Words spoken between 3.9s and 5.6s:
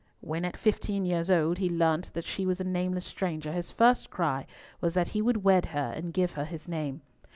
cry was that he would